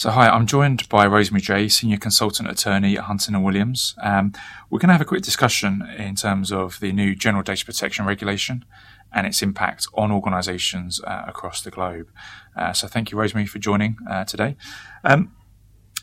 [0.00, 3.94] So, hi, I'm joined by Rosemary Jay, Senior Consultant Attorney at Hunton and Williams.
[4.02, 4.32] Um,
[4.70, 8.06] we're going to have a quick discussion in terms of the new General Data Protection
[8.06, 8.64] Regulation
[9.12, 12.08] and its impact on organisations uh, across the globe.
[12.56, 14.56] Uh, so, thank you, Rosemary, for joining uh, today.
[15.04, 15.34] Um,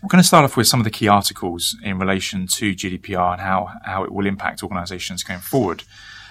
[0.03, 3.31] we're going to start off with some of the key articles in relation to GDPR
[3.31, 5.85] and how, how it will impact organisations going forward.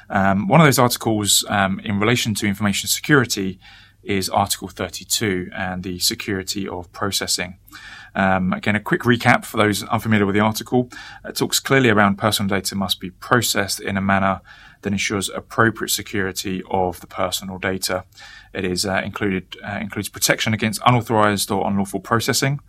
[0.08, 3.58] Um, one of those articles um, in relation to information security
[4.06, 7.58] is Article 32 and the security of processing.
[8.14, 10.90] Um, again, a quick recap for those unfamiliar with the article.
[11.24, 14.40] It talks clearly around personal data must be processed in a manner
[14.82, 18.04] that ensures appropriate security of the personal data.
[18.54, 22.60] It is uh, included uh, includes protection against unauthorized or unlawful processing,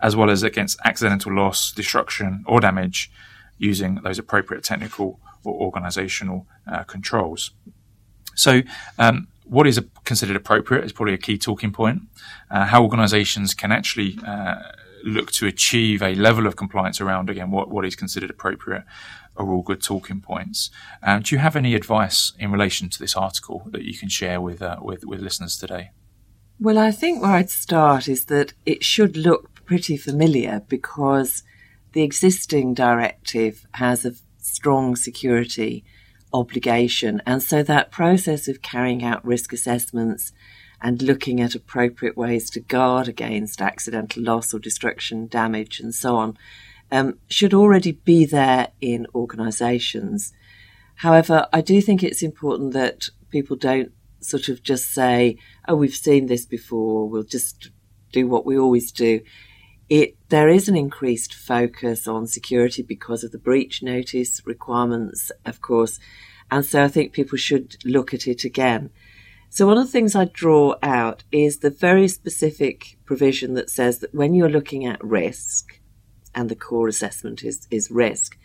[0.00, 3.10] as well as against accidental loss, destruction, or damage
[3.58, 7.52] using those appropriate technical or organizational uh, controls.
[8.34, 8.62] So,
[8.98, 12.02] um, what is considered appropriate is probably a key talking point.
[12.50, 14.56] Uh, how organisations can actually uh,
[15.04, 18.84] look to achieve a level of compliance around again what, what is considered appropriate
[19.36, 20.70] are all good talking points.
[21.02, 24.40] Um, do you have any advice in relation to this article that you can share
[24.40, 25.90] with uh, with, with listeners today?
[26.60, 31.44] Well, I think where I'd start is that it should look pretty familiar because
[31.92, 35.84] the existing directive has a strong security
[36.32, 37.22] obligation.
[37.26, 40.32] And so that process of carrying out risk assessments
[40.80, 46.16] and looking at appropriate ways to guard against accidental loss or destruction, damage, and so
[46.16, 46.38] on,
[46.90, 50.32] um, should already be there in organisations.
[50.96, 55.94] However, I do think it's important that people don't sort of just say, oh, we've
[55.94, 57.70] seen this before, we'll just
[58.12, 59.20] do what we always do
[59.88, 65.60] it there is an increased focus on security because of the breach notice requirements, of
[65.60, 65.98] course,
[66.50, 68.90] and so I think people should look at it again.
[69.50, 74.00] So one of the things I draw out is the very specific provision that says
[74.00, 75.80] that when you're looking at risk,
[76.34, 78.38] and the core assessment is, is risk,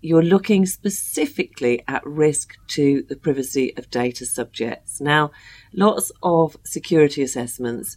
[0.00, 5.00] you're looking specifically at risk to the privacy of data subjects.
[5.00, 5.32] Now,
[5.72, 7.96] lots of security assessments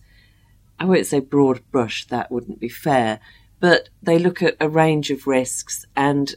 [0.79, 3.19] I won't say broad brush, that wouldn't be fair,
[3.59, 6.34] but they look at a range of risks and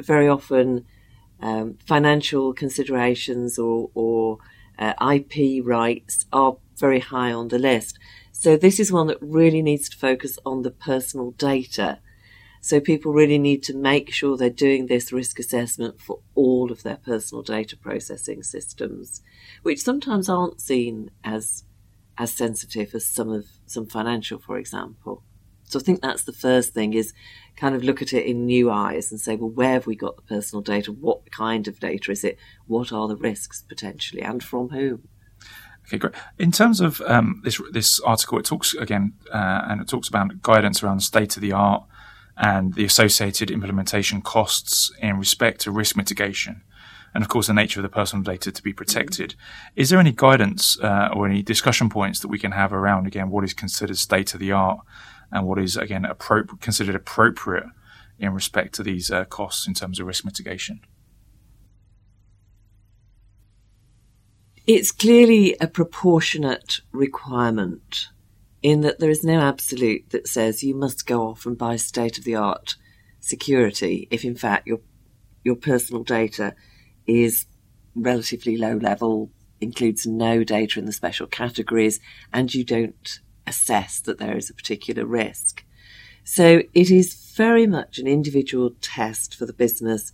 [0.00, 0.86] very often
[1.40, 4.38] um, financial considerations or, or
[4.78, 7.98] uh, IP rights are very high on the list.
[8.30, 11.98] So this is one that really needs to focus on the personal data.
[12.60, 16.84] So people really need to make sure they're doing this risk assessment for all of
[16.84, 19.22] their personal data processing systems,
[19.62, 21.64] which sometimes aren't seen as
[22.18, 25.22] as sensitive as some of some financial, for example.
[25.64, 27.12] So I think that's the first thing is
[27.56, 30.16] kind of look at it in new eyes and say, well, where have we got
[30.16, 30.92] the personal data?
[30.92, 32.38] What kind of data is it?
[32.66, 35.08] What are the risks potentially, and from whom?
[35.86, 36.14] Okay, great.
[36.38, 40.42] In terms of um, this this article, it talks again, uh, and it talks about
[40.42, 41.84] guidance around state of the art
[42.36, 46.62] and the associated implementation costs in respect to risk mitigation
[47.14, 49.34] and of course the nature of the personal data to be protected.
[49.76, 53.30] Is there any guidance uh, or any discussion points that we can have around again
[53.30, 54.80] what is considered state of the art
[55.32, 57.66] and what is again appro- considered appropriate
[58.18, 60.80] in respect to these uh, costs in terms of risk mitigation?
[64.66, 68.08] It's clearly a proportionate requirement
[68.62, 72.18] in that there is no absolute that says you must go off and buy state
[72.18, 72.74] of the art
[73.20, 74.80] security if in fact your
[75.44, 76.54] your personal data
[77.08, 77.46] is
[77.96, 79.30] relatively low level,
[79.60, 81.98] includes no data in the special categories,
[82.32, 85.64] and you don't assess that there is a particular risk.
[86.22, 90.12] So it is very much an individual test for the business.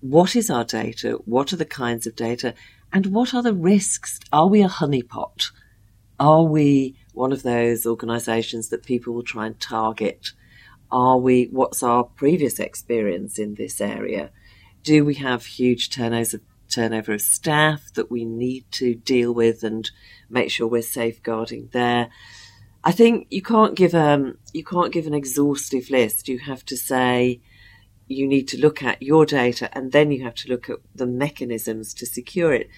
[0.00, 1.18] What is our data?
[1.24, 2.54] What are the kinds of data?
[2.92, 4.20] And what are the risks?
[4.32, 5.50] Are we a honeypot?
[6.18, 10.32] Are we one of those organizations that people will try and target?
[10.92, 14.30] Are we, what's our previous experience in this area?
[14.82, 19.62] Do we have huge turnovers of turnover of staff that we need to deal with
[19.62, 19.90] and
[20.30, 22.08] make sure we're safeguarding there.
[22.82, 26.28] I think you can't give um you can't give an exhaustive list.
[26.28, 27.40] You have to say
[28.06, 31.06] you need to look at your data and then you have to look at the
[31.06, 32.68] mechanisms to secure it.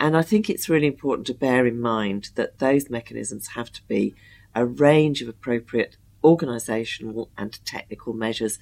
[0.00, 3.82] And I think it's really important to bear in mind that those mechanisms have to
[3.86, 4.14] be
[4.54, 8.58] a range of appropriate organisational and technical measures.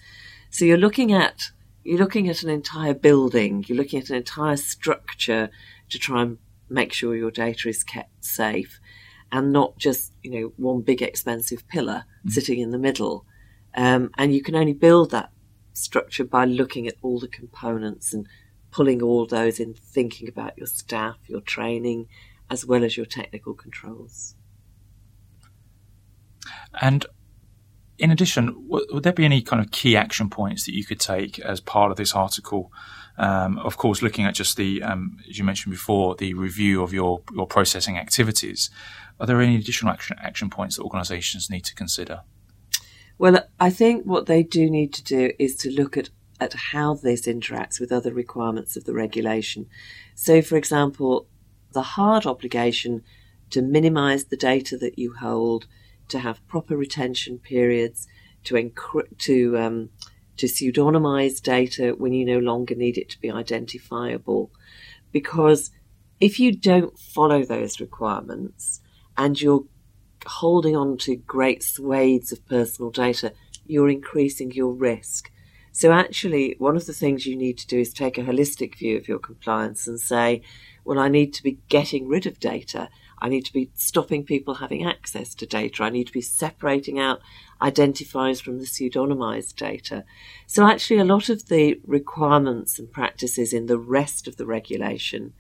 [0.50, 1.50] So you're looking at
[1.88, 5.49] you're looking at an entire building, you're looking at an entire structure
[5.88, 6.37] to try and
[6.69, 8.79] make sure your data is kept safe
[9.32, 12.31] and not just, you know, one big expensive pillar mm.
[12.31, 13.25] sitting in the middle.
[13.75, 15.31] Um, and you can only build that
[15.73, 18.26] structure by looking at all the components and
[18.70, 22.06] pulling all those in, thinking about your staff, your training,
[22.50, 24.35] as well as your technical controls.
[26.82, 27.06] And
[27.99, 31.00] in addition, w- would there be any kind of key action points that you could
[31.00, 32.73] take as part of this article?
[33.17, 36.93] Um, of course, looking at just the, um, as you mentioned before, the review of
[36.93, 38.71] your, your processing activities.
[39.19, 42.23] Are there any additional action, action points that organisations need to consider?
[43.19, 46.11] Well, I think what they do need to do is to look at,
[46.41, 49.67] at how this interacts with other requirements of the regulation.
[50.15, 51.27] So, for example,
[51.73, 53.03] the hard obligation
[53.50, 55.67] to minimise the data that you hold,
[56.09, 58.07] to have proper retention periods,
[58.45, 59.91] to encrypt, to um,
[60.37, 64.51] to pseudonymize data when you no longer need it to be identifiable,
[65.13, 65.71] because
[66.21, 68.81] if you don't follow those requirements
[69.17, 69.65] and you're
[70.27, 73.33] holding on to great swathes of personal data,
[73.67, 75.31] you're increasing your risk.
[75.73, 78.97] So, actually, one of the things you need to do is take a holistic view
[78.97, 80.43] of your compliance and say,
[80.85, 82.89] well, I need to be getting rid of data.
[83.20, 85.82] I need to be stopping people having access to data.
[85.82, 87.20] I need to be separating out
[87.61, 90.05] identifiers from the pseudonymized data.
[90.47, 95.32] So, actually, a lot of the requirements and practices in the rest of the regulation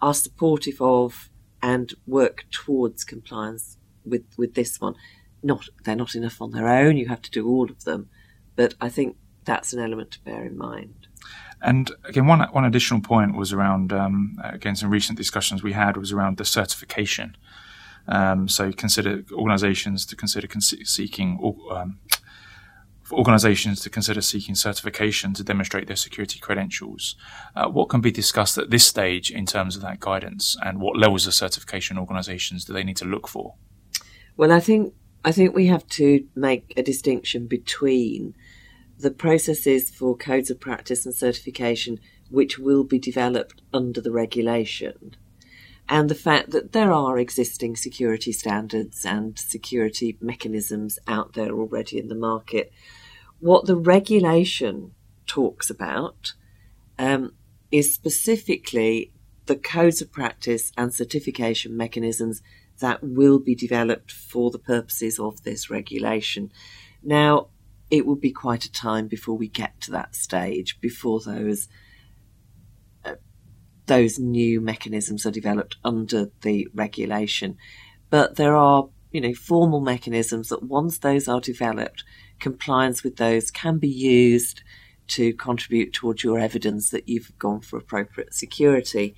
[0.00, 1.30] are supportive of
[1.62, 4.94] and work towards compliance with, with this one.
[5.42, 6.96] Not they're not enough on their own.
[6.96, 8.08] You have to do all of them,
[8.56, 10.97] but I think that's an element to bear in mind.
[11.60, 15.96] And again, one one additional point was around um, again some recent discussions we had
[15.96, 17.36] was around the certification.
[18.06, 20.48] Um, so consider organisations to consider
[20.84, 21.38] seeking
[21.70, 21.98] um,
[23.02, 27.16] for organisations to consider seeking certification to demonstrate their security credentials.
[27.56, 30.96] Uh, what can be discussed at this stage in terms of that guidance, and what
[30.96, 33.54] levels of certification organisations do they need to look for?
[34.36, 34.94] Well, I think
[35.24, 38.34] I think we have to make a distinction between
[38.98, 41.98] the processes for codes of practice and certification
[42.30, 45.16] which will be developed under the regulation
[45.88, 51.98] and the fact that there are existing security standards and security mechanisms out there already
[51.98, 52.70] in the market.
[53.40, 54.92] What the regulation
[55.26, 56.34] talks about
[56.98, 57.32] um,
[57.72, 59.12] is specifically
[59.46, 62.42] the codes of practice and certification mechanisms
[62.80, 66.52] that will be developed for the purposes of this regulation.
[67.02, 67.48] Now,
[67.90, 71.68] it will be quite a time before we get to that stage, before those
[73.04, 73.14] uh,
[73.86, 77.56] those new mechanisms are developed under the regulation.
[78.10, 82.04] But there are, you know, formal mechanisms that once those are developed,
[82.38, 84.62] compliance with those can be used
[85.08, 89.16] to contribute towards your evidence that you've gone for appropriate security.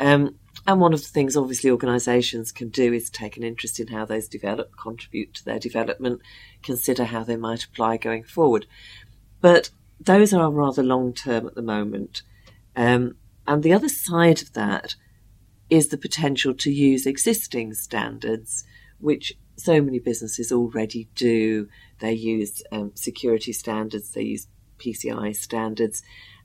[0.00, 0.36] Um,
[0.66, 4.04] and one of the things, obviously, organisations can do is take an interest in how
[4.04, 6.20] those develop, contribute to their development,
[6.62, 8.66] consider how they might apply going forward.
[9.40, 9.70] But
[10.00, 12.22] those are rather long term at the moment.
[12.74, 13.16] Um,
[13.46, 14.96] and the other side of that
[15.70, 18.64] is the potential to use existing standards,
[18.98, 21.68] which so many businesses already do.
[22.00, 24.48] They use um, security standards, they use
[24.78, 26.02] PCI standards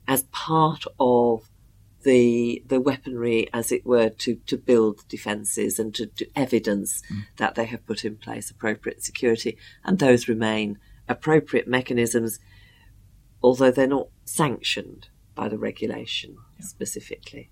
[0.08, 1.48] as part of
[2.02, 7.24] the the weaponry, as it were, to, to build defences and to, to evidence mm.
[7.36, 10.78] that they have put in place appropriate security, and those remain
[11.08, 12.38] appropriate mechanisms,
[13.42, 16.66] although they're not sanctioned by the regulation yeah.
[16.66, 17.50] specifically.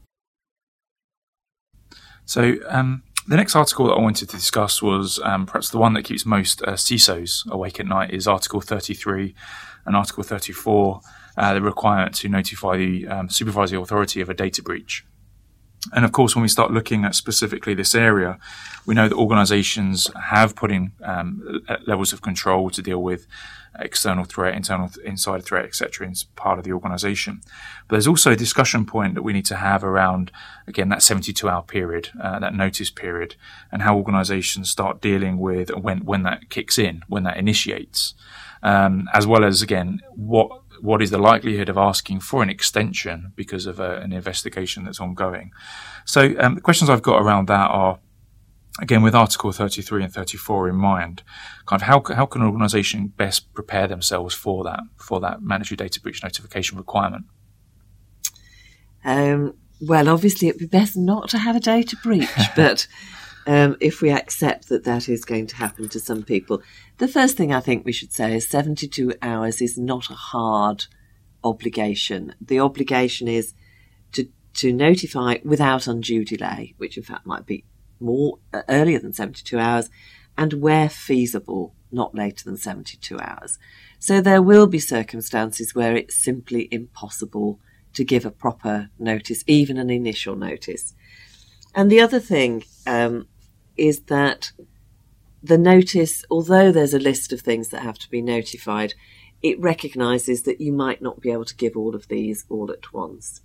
[2.25, 2.57] So.
[2.69, 6.05] Um, the next article that I wanted to discuss was um, perhaps the one that
[6.05, 9.35] keeps most uh, CISOs awake at night is Article 33
[9.85, 11.01] and Article 34
[11.37, 15.05] uh, the requirement to notify the um, supervisory authority of a data breach.
[15.93, 18.39] And of course, when we start looking at specifically this area,
[18.85, 23.27] we know that organizations have put in um, levels of control to deal with
[23.79, 26.09] external threat, internal inside threat, etc.
[26.09, 27.41] as part of the organization.
[27.89, 30.31] But there's also a discussion point that we need to have around,
[30.67, 33.37] again, that 72 hour period, uh, that notice period,
[33.73, 38.15] and how organizations start dealing with when, when that kicks in, when that initiates.
[38.63, 43.33] Um, as well as, again, what what is the likelihood of asking for an extension
[43.37, 45.53] because of a, an investigation that's ongoing?
[46.05, 47.99] So um, the questions I've got around that are,
[48.81, 51.23] again, with Article 33 and 34 in mind,
[51.67, 55.77] kind of how, how can an organisation best prepare themselves for that for that mandatory
[55.77, 57.27] data breach notification requirement?
[59.05, 62.87] Um, well, obviously, it'd be best not to have a data breach, but
[63.47, 66.63] um, if we accept that that is going to happen to some people.
[66.99, 70.87] The first thing I think we should say is 72 hours is not a hard
[71.43, 72.35] obligation.
[72.41, 73.55] The obligation is
[74.13, 77.65] to, to notify without undue delay, which in fact might be
[77.99, 79.91] more uh, earlier than 72 hours,
[80.37, 83.59] and where feasible, not later than 72 hours.
[83.99, 87.61] So there will be circumstances where it's simply impossible
[87.93, 90.95] to give a proper notice, even an initial notice.
[91.75, 93.29] And the other thing um,
[93.77, 94.53] is that
[95.43, 98.95] the notice, although there's a list of things that have to be notified,
[99.43, 102.93] it recognises that you might not be able to give all of these all at
[102.93, 103.41] once.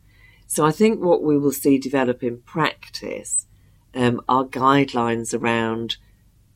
[0.48, 3.48] So I think what we will see develop in practice
[3.94, 5.98] um, are guidelines around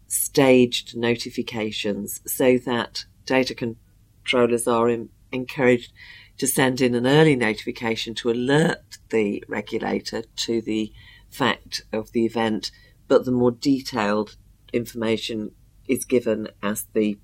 [0.07, 5.93] staged notifications so that data controllers are in, encouraged
[6.37, 10.91] to send in an early notification to alert the regulator to the
[11.29, 12.71] fact of the event,
[13.07, 14.35] but the more detailed
[14.73, 15.51] information
[15.87, 17.17] is given as the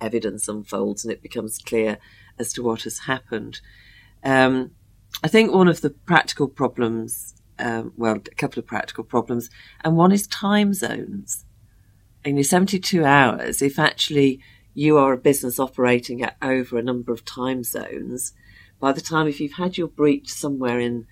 [0.00, 1.98] evidence unfolds and it becomes clear
[2.38, 3.60] as to what has happened.
[4.24, 4.72] Um,
[5.22, 9.50] I think one of the practical problems, um, well, a couple of practical problems,
[9.84, 11.44] and one is time zones.
[12.24, 14.40] In your 72 hours, if actually
[14.74, 18.32] you are a business operating at over a number of time zones,
[18.78, 21.06] by the time if you've had your breach somewhere in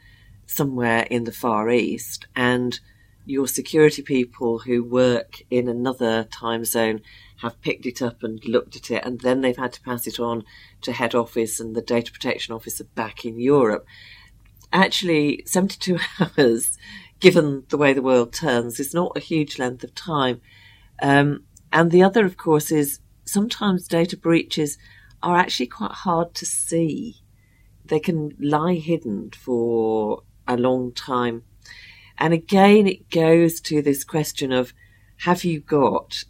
[0.49, 2.81] somewhere in the Far East and
[3.29, 7.03] your security people who work in another time zone
[7.43, 10.19] have picked it up and looked at it, and then they've had to pass it
[10.19, 10.43] on
[10.81, 13.87] to head office and the data protection officer back in Europe.
[14.73, 15.99] Actually, 72
[16.39, 16.79] hours,
[17.21, 20.41] given the way the world turns, is not a huge length of time.
[21.01, 24.79] Um, and the other, of course, is sometimes data breaches
[25.23, 27.17] are actually quite hard to see.
[27.85, 31.45] They can lie hidden for a long time.
[32.19, 34.73] And again, it goes to this question of
[35.19, 36.25] have you got,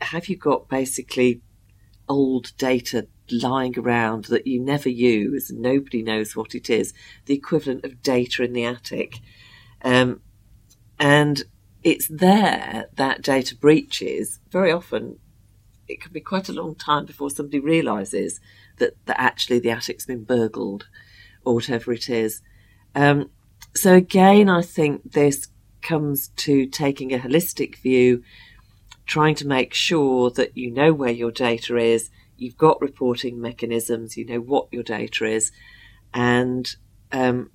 [0.00, 1.42] have you got basically
[2.08, 6.94] old data lying around that you never use nobody knows what it is,
[7.26, 9.18] the equivalent of data in the attic.
[9.82, 10.20] Um,
[10.98, 11.42] and
[11.82, 15.18] it's there that data breaches very often
[15.88, 18.40] it can be quite a long time before somebody realizes
[18.78, 20.88] that, that actually the attic's been burgled
[21.44, 22.42] or whatever it is.
[22.94, 23.30] Um,
[23.76, 25.48] so again, I think this
[25.82, 28.22] comes to taking a holistic view,
[29.06, 34.16] trying to make sure that you know where your data is, you've got reporting mechanisms,
[34.16, 35.52] you know what your data is,
[36.12, 36.76] and
[37.12, 37.50] um,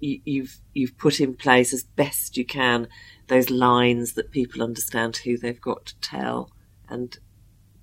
[0.00, 2.88] you, you've you've put in place as best you can
[3.28, 6.50] those lines that people understand who they've got to tell,
[6.88, 7.18] and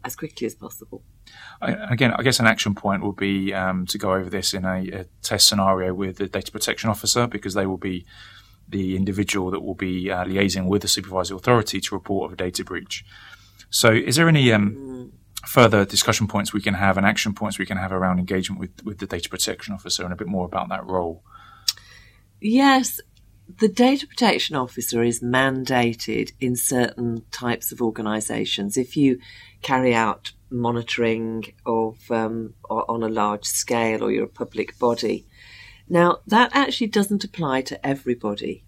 [0.06, 1.04] as quickly as possible.
[1.62, 4.88] Again, I guess an action point will be um, to go over this in a,
[4.90, 8.06] a, test scenario with the data protection officer because they will be
[8.70, 12.36] the individual that will be uh, liaising with the supervisory authority to report of a
[12.36, 13.04] data breach.
[13.72, 15.48] So, is there any um, mm.
[15.48, 18.86] further discussion points we can have and action points we can have around engagement with,
[18.86, 21.24] with the data protection officer and a bit more about that role?
[22.40, 23.02] Yes,
[23.48, 28.78] the data protection officer is mandated in certain types of organisations.
[28.78, 29.20] If you
[29.62, 35.26] carry out monitoring of um, on a large scale or you're a public body.
[35.88, 38.64] Now, that actually doesn't apply to everybody.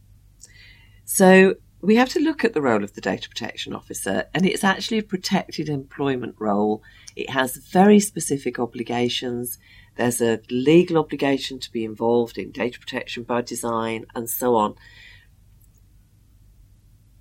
[1.05, 4.63] So we have to look at the role of the data protection officer, and it's
[4.63, 6.81] actually a protected employment role.
[7.15, 9.59] It has very specific obligations.
[9.95, 14.75] There's a legal obligation to be involved in data protection by design and so on.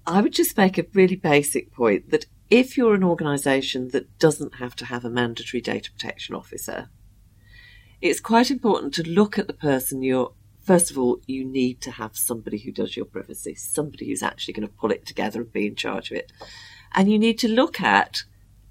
[0.06, 4.56] I would just make a really basic point that if you're an organisation that doesn't
[4.56, 6.90] have to have a mandatory data protection officer,
[8.00, 10.32] it's quite important to look at the person you're.
[10.66, 14.54] First of all, you need to have somebody who does your privacy, somebody who's actually
[14.54, 16.32] going to pull it together and be in charge of it.
[16.92, 18.25] And you need to look at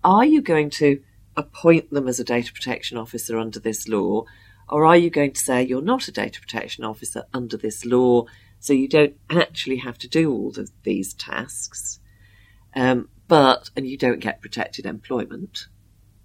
[0.03, 1.01] are you going to
[1.37, 4.25] appoint them as a data protection officer under this law,
[4.67, 8.25] or are you going to say you're not a data protection officer under this law,
[8.59, 12.01] so you don't actually have to do all of these tasks?
[12.75, 15.67] Um, but and you don't get protected employment,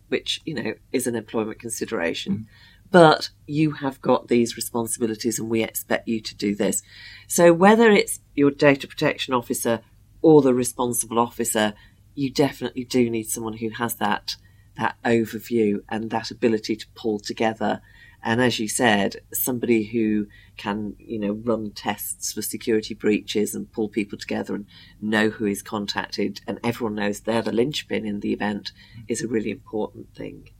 [0.08, 2.32] which you know is an employment consideration.
[2.34, 2.46] Mm.
[2.90, 6.82] But you have got these responsibilities, and we expect you to do this.
[7.28, 9.80] So whether it's your data protection officer
[10.22, 11.74] or the responsible officer,
[12.14, 14.36] you definitely do need someone who has that
[14.76, 17.82] that overview and that ability to pull together
[18.22, 23.72] and as you said, somebody who can, you know, run tests for security breaches and
[23.72, 24.66] pull people together and
[25.00, 28.72] know who is contacted and everyone knows they're the linchpin in the event
[29.08, 30.50] is a really important thing.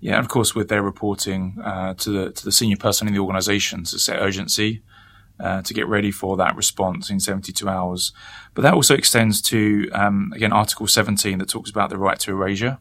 [0.00, 3.14] Yeah, and of course, with their reporting uh, to the to the senior person in
[3.14, 4.82] the organisation to set urgency,
[5.38, 8.12] uh, to get ready for that response in 72 hours.
[8.54, 12.30] But that also extends to, um, again, Article 17 that talks about the right to
[12.30, 12.78] erasure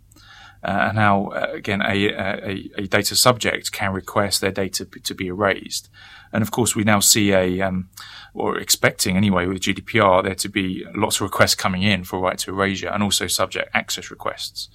[0.63, 5.13] uh, and how, uh, again, a, a, a, data subject can request their data to
[5.13, 5.89] be erased.
[6.31, 7.89] And of course, we now see a, um,
[8.33, 12.37] or expecting anyway with GDPR, there to be lots of requests coming in for right
[12.39, 14.69] to erasure and also subject access requests.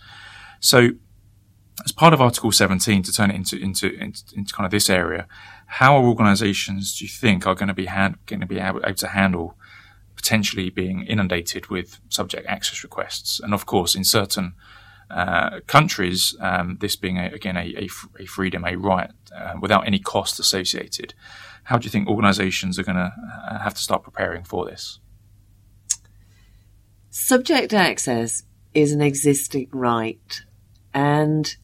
[0.61, 0.91] So,
[1.85, 4.91] as part of Article 17, to turn it into, into, into, into kind of this
[4.91, 5.27] area,
[5.67, 8.81] how are organizations, do you think, are going to be, hand, going to be able,
[8.85, 9.57] able to handle
[10.17, 13.41] potentially being inundated with subject access requests.
[13.41, 14.53] And of course, in certain
[15.11, 19.87] uh, countries, um, this being a, again a, a, a, freedom, a right, uh, without
[19.87, 21.15] any cost associated.
[21.65, 23.13] How do you think organisations are going to
[23.49, 25.01] uh, have to start preparing for this?
[27.11, 30.43] Subject access is an existing right,
[30.93, 31.57] and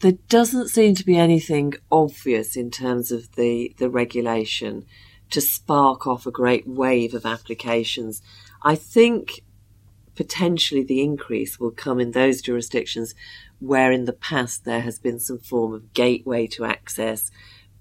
[0.00, 4.84] there doesn't seem to be anything obvious in terms of the, the regulation
[5.30, 8.20] to spark off a great wave of applications.
[8.62, 9.42] I think
[10.14, 13.14] potentially the increase will come in those jurisdictions
[13.60, 17.30] where in the past there has been some form of gateway to access,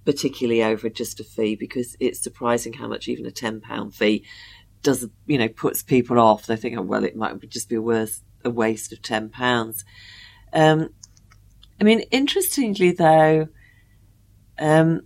[0.06, 4.24] particularly over just a fee, because it's surprising how much even a £10 fee
[4.84, 6.46] does, you know, puts people off.
[6.46, 9.84] They think, oh, well, it might just be worth a waste of £10.
[10.54, 10.90] Um,
[11.80, 13.48] I mean, interestingly though,
[14.60, 15.02] um,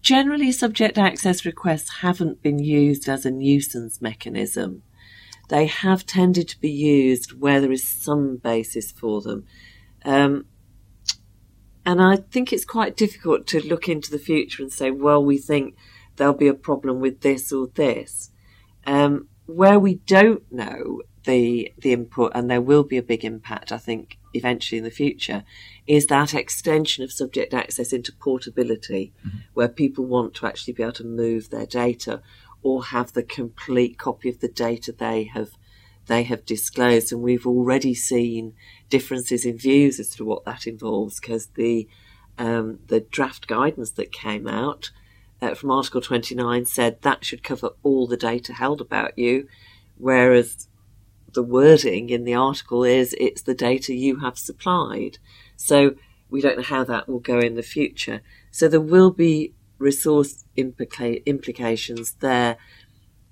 [0.00, 4.82] generally subject access requests haven't been used as a nuisance mechanism
[5.48, 9.44] they have tended to be used where there is some basis for them.
[10.04, 10.46] Um,
[11.84, 15.38] and I think it's quite difficult to look into the future and say, well, we
[15.38, 15.76] think
[16.16, 18.30] there'll be a problem with this or this.
[18.86, 23.70] Um, where we don't know the the input, and there will be a big impact,
[23.70, 25.44] I think, eventually in the future,
[25.86, 29.38] is that extension of subject access into portability, mm-hmm.
[29.52, 32.22] where people want to actually be able to move their data
[32.62, 35.50] or have the complete copy of the data they have
[36.06, 38.54] they have disclosed, and we've already seen
[38.88, 41.88] differences in views as to what that involves because the
[42.38, 44.90] um, the draft guidance that came out
[45.40, 49.48] uh, from Article 29 said that should cover all the data held about you,
[49.96, 50.68] whereas
[51.36, 55.18] the wording in the article is it's the data you have supplied.
[55.54, 55.94] So
[56.30, 58.22] we don't know how that will go in the future.
[58.50, 62.56] So there will be resource implica- implications there.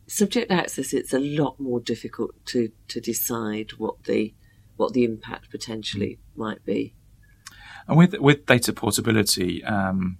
[0.07, 4.35] Subject access, it's a lot more difficult to, to decide what the
[4.77, 6.95] what the impact potentially might be.
[7.89, 10.19] And with with data portability, um,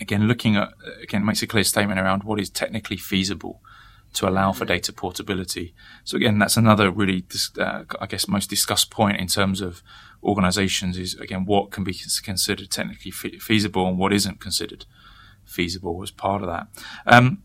[0.00, 0.70] again, looking at
[1.02, 3.60] again makes a clear statement around what is technically feasible
[4.14, 5.74] to allow for data portability.
[6.04, 7.24] So again, that's another really,
[7.58, 9.82] uh, I guess, most discussed point in terms of
[10.22, 11.94] organisations is again what can be
[12.24, 14.84] considered technically fe- feasible and what isn't considered
[15.44, 16.66] feasible as part of that.
[17.06, 17.42] Um,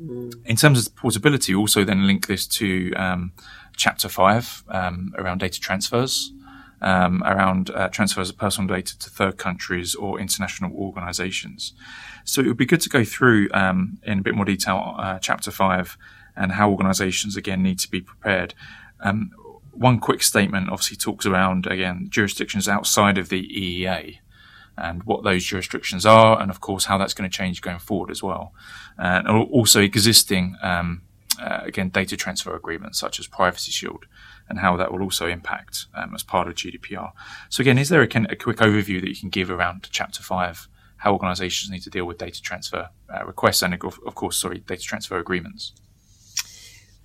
[0.00, 0.32] mm.
[0.46, 3.32] In terms of portability, also then link this to um,
[3.76, 6.32] chapter five um, around data transfers.
[6.86, 11.72] Um, around uh, transfers of personal data to third countries or international organisations.
[12.24, 15.18] So it would be good to go through um, in a bit more detail uh,
[15.18, 15.96] chapter five
[16.36, 18.52] and how organisations again need to be prepared.
[19.00, 19.30] Um,
[19.72, 24.18] one quick statement obviously talks around again jurisdictions outside of the EEA
[24.76, 28.10] and what those jurisdictions are, and of course how that's going to change going forward
[28.10, 28.52] as well,
[28.98, 31.02] and also existing um,
[31.40, 34.06] uh, again data transfer agreements such as Privacy Shield,
[34.48, 37.12] and how that will also impact um, as part of GDPR.
[37.48, 40.68] So again, is there a, a, quick overview that you can give around Chapter Five?
[40.98, 44.60] How organisations need to deal with data transfer uh, requests and, of, of course, sorry,
[44.60, 45.72] data transfer agreements.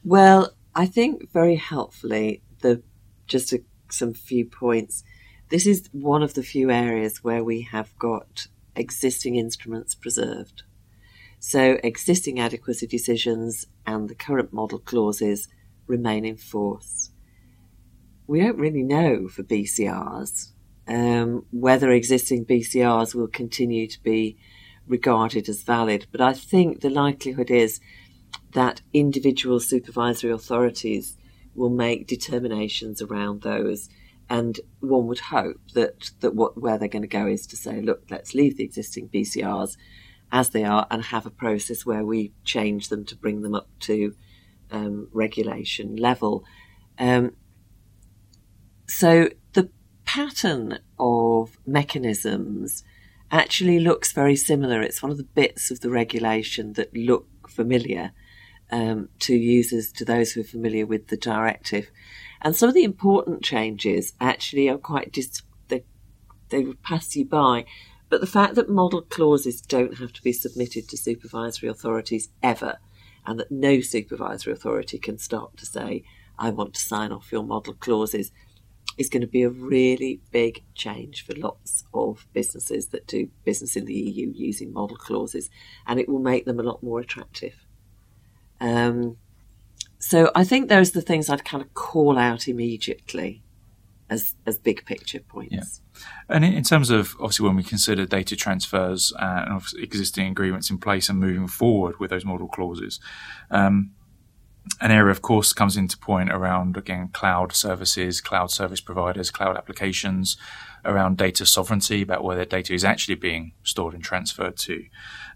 [0.04, 2.82] Well, I think very helpfully the
[3.28, 5.04] just a, some few points.
[5.50, 10.64] This is one of the few areas where we have got existing instruments preserved.
[11.40, 15.48] So existing adequacy decisions and the current model clauses
[15.88, 17.09] remain in force.
[18.30, 20.52] We don't really know for BCRs
[20.88, 24.38] um, whether existing BCRs will continue to be
[24.86, 27.80] regarded as valid, but I think the likelihood is
[28.54, 31.18] that individual supervisory authorities
[31.56, 33.90] will make determinations around those.
[34.30, 37.82] And one would hope that, that what, where they're going to go is to say,
[37.82, 39.76] look, let's leave the existing BCRs
[40.32, 43.70] as they are and have a process where we change them to bring them up
[43.80, 44.14] to
[44.70, 46.44] um, regulation level.
[47.00, 47.32] Um,
[48.90, 49.70] so the
[50.04, 52.84] pattern of mechanisms
[53.32, 54.82] actually looks very similar.
[54.82, 58.12] It's one of the bits of the regulation that look familiar
[58.72, 61.92] um, to users, to those who are familiar with the directive.
[62.42, 65.84] And some of the important changes actually are quite dis- they
[66.50, 67.66] they pass you by.
[68.10, 72.80] But the fact that model clauses don't have to be submitted to supervisory authorities ever,
[73.24, 76.04] and that no supervisory authority can start to say,
[76.40, 78.32] I want to sign off your model clauses,
[79.00, 83.76] is going to be a really big change for lots of businesses that do business
[83.76, 85.50] in the EU using model clauses,
[85.88, 87.56] and it will make them a lot more attractive.
[88.60, 89.18] Um,
[89.98, 93.42] so I think those are the things I'd kind of call out immediately.
[94.10, 95.82] as, as big picture points.
[95.92, 96.36] Yeah.
[96.36, 100.80] And in terms of obviously when we consider data transfers uh, and existing agreements in
[100.80, 103.00] place and moving forward with those model clauses,
[103.52, 103.92] um,
[104.82, 109.58] an area, of course, comes into point around again cloud services, cloud service providers, cloud
[109.58, 110.38] applications,
[110.86, 114.86] around data sovereignty, about where their data is actually being stored and transferred to.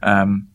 [0.01, 0.49] Um,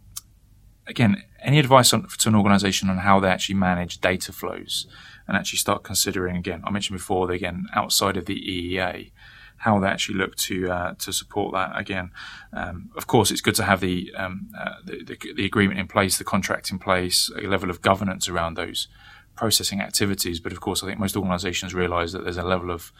[0.87, 4.87] again, any advice on, to an organization on how they actually manage data flows
[5.26, 9.12] and actually start considering again, I mentioned before, again, outside of the EEA,
[9.59, 12.11] how they actually look to uh, to support that again.
[12.53, 15.88] Um, of course, it's good to have the, um, uh, the, the, the agreement in
[15.88, 18.88] place, the contract in place, a level of governance around those
[19.35, 20.40] processing activities.
[20.40, 22.92] But of course, I think most organisations realise that there's a level of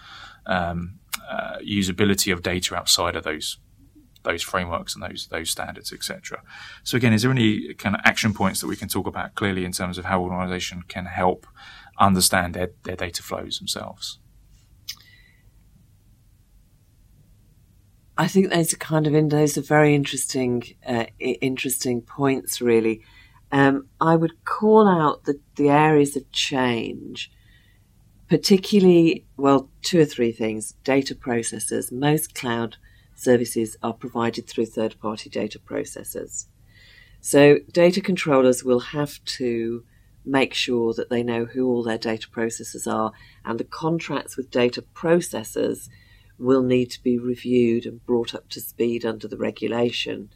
[0.47, 3.59] um, uh, usability of data outside of those
[4.25, 6.43] those frameworks and those those standards, etc.
[6.83, 9.65] So again, is there any kind of action points that we can talk about clearly
[9.65, 11.47] in terms of how organisation can help
[11.99, 14.19] understand their, their data flows themselves?
[18.19, 22.61] I think those are kind of in those are very interesting, uh, interesting points.
[22.61, 23.01] Really,
[23.53, 27.31] um, I would call out the the areas of change,
[28.29, 30.75] particularly well, two or three things.
[30.83, 31.93] Data processors.
[31.93, 32.77] Most cloud
[33.15, 36.47] services are provided through third party data processors.
[37.21, 39.85] So, data controllers will have to
[40.25, 43.13] make sure that they know who all their data processors are,
[43.45, 45.89] and the contracts with data processors
[46.39, 50.31] will need to be reviewed and brought up to speed under the regulation.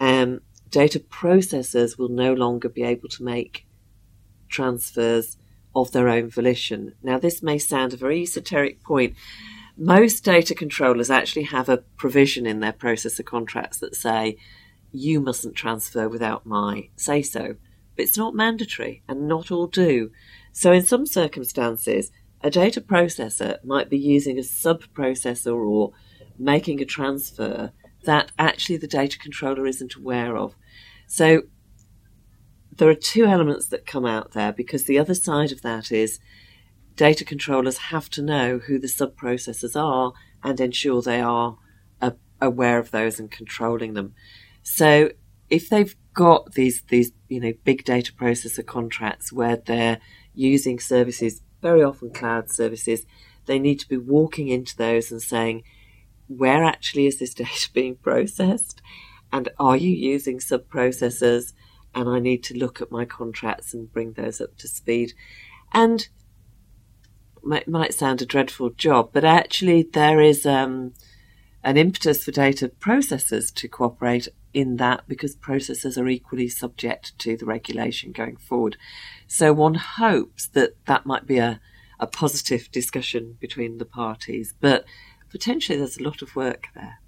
[0.00, 3.66] Um, data processors will no longer be able to make
[4.48, 5.36] transfers
[5.74, 6.94] of their own volition.
[7.02, 9.14] Now, this may sound a very esoteric point,
[9.76, 14.36] most data controllers actually have a provision in their processor contracts that say
[14.90, 17.54] you mustn't transfer without my say so.
[17.94, 20.10] But it's not mandatory, and not all do.
[20.52, 22.10] So, in some circumstances,
[22.42, 25.92] a data processor might be using a sub processor or
[26.38, 27.72] making a transfer
[28.04, 30.54] that actually the data controller isn't aware of.
[31.06, 31.42] So,
[32.76, 36.20] there are two elements that come out there because the other side of that is
[36.94, 40.12] data controllers have to know who the sub processors are
[40.44, 41.56] and ensure they are
[42.00, 44.14] uh, aware of those and controlling them.
[44.62, 45.10] So
[45.50, 50.00] if they've got these these you know big data processor contracts where they're
[50.34, 53.06] using services, very often cloud services,
[53.46, 55.64] they need to be walking into those and saying,
[56.28, 58.82] where actually is this data being processed?
[59.32, 61.52] And are you using sub processors?
[61.94, 65.14] And I need to look at my contracts and bring those up to speed.
[65.72, 66.08] And
[67.42, 70.92] might, might sound a dreadful job, but actually there is um,
[71.64, 77.36] an impetus for data processors to cooperate in that because processors are equally subject to
[77.36, 78.76] the regulation going forward.
[79.26, 81.60] So one hopes that that might be a,
[82.00, 84.84] a positive discussion between the parties, but
[85.30, 86.98] potentially there's a lot of work there.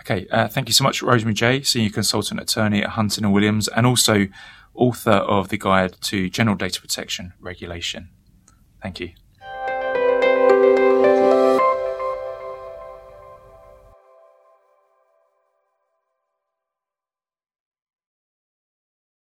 [0.00, 3.68] Okay, uh, thank you so much, Rosemary Jay, Senior Consultant Attorney at Hunton and Williams,
[3.68, 4.28] and also
[4.74, 8.10] author of the Guide to General Data Protection Regulation.
[8.80, 9.10] Thank you.